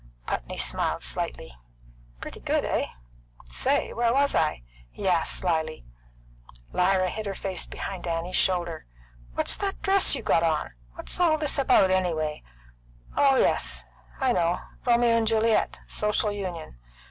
Putney 0.25 0.57
smiled 0.57 1.03
slightly. 1.03 1.55
"Pretty 2.21 2.39
good, 2.39 2.65
eh? 2.65 2.87
Say, 3.49 3.93
where 3.93 4.11
was 4.11 4.33
I?" 4.33 4.63
he 4.89 5.07
asked 5.07 5.33
slyly. 5.37 5.85
Lyra 6.73 7.07
hid 7.07 7.27
her 7.27 7.35
face 7.35 7.67
behind 7.67 8.07
Annie's 8.07 8.35
shoulder. 8.35 8.87
"What's 9.35 9.55
that 9.57 9.79
dress 9.83 10.15
you 10.15 10.23
got 10.23 10.41
on? 10.41 10.71
What's 10.95 11.19
all 11.19 11.37
this 11.37 11.59
about, 11.59 11.91
anyway? 11.91 12.41
Oh 13.15 13.35
yes, 13.35 13.83
I 14.19 14.31
know. 14.33 14.61
Romeo 14.87 15.17
and 15.17 15.27
Juliet 15.27 15.79
Social 15.85 16.31
Union. 16.31 16.79